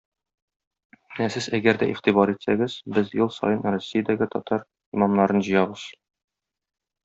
Менә 1.17 1.27
сез 1.35 1.49
әгәр 1.57 1.79
дә 1.83 1.89
игътибар 1.91 2.33
итсәгез, 2.33 2.79
без 2.97 3.13
ел 3.19 3.31
саен 3.37 3.63
Россиядәге 3.77 4.31
татар 4.39 4.67
имамнарын 4.99 5.49
җыябыз. 5.51 5.89